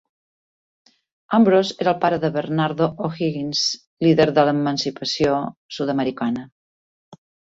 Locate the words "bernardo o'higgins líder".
2.37-4.27